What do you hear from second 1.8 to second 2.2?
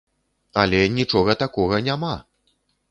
няма!